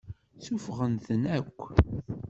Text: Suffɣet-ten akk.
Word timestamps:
Suffɣet-ten 0.45 1.23
akk. 1.37 1.61